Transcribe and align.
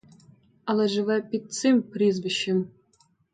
Але 0.65 0.87
живе 0.87 1.21
під 1.21 1.53
цим 1.53 1.81
прізвищем. 1.83 2.67